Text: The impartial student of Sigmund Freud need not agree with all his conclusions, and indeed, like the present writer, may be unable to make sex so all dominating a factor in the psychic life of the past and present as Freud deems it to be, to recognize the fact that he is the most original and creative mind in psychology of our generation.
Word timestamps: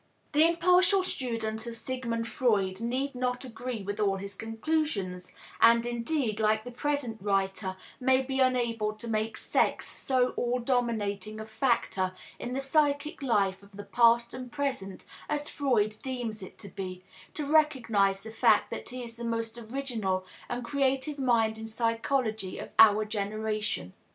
The 0.31 0.47
impartial 0.47 1.03
student 1.03 1.67
of 1.67 1.77
Sigmund 1.77 2.27
Freud 2.27 2.81
need 2.81 3.13
not 3.13 3.45
agree 3.45 3.83
with 3.83 3.99
all 3.99 4.15
his 4.17 4.33
conclusions, 4.33 5.31
and 5.61 5.85
indeed, 5.85 6.39
like 6.39 6.63
the 6.63 6.71
present 6.71 7.19
writer, 7.21 7.77
may 7.99 8.23
be 8.23 8.39
unable 8.39 8.93
to 8.93 9.07
make 9.07 9.37
sex 9.37 9.95
so 9.95 10.29
all 10.35 10.57
dominating 10.57 11.39
a 11.39 11.45
factor 11.45 12.13
in 12.39 12.53
the 12.53 12.61
psychic 12.61 13.21
life 13.21 13.61
of 13.61 13.73
the 13.77 13.83
past 13.83 14.33
and 14.33 14.51
present 14.51 15.05
as 15.29 15.49
Freud 15.49 15.95
deems 16.01 16.41
it 16.41 16.57
to 16.57 16.69
be, 16.69 17.03
to 17.35 17.45
recognize 17.45 18.23
the 18.23 18.31
fact 18.31 18.71
that 18.71 18.89
he 18.89 19.03
is 19.03 19.17
the 19.17 19.23
most 19.23 19.55
original 19.55 20.25
and 20.49 20.63
creative 20.65 21.19
mind 21.19 21.59
in 21.59 21.67
psychology 21.67 22.57
of 22.57 22.71
our 22.79 23.05
generation. 23.05 23.93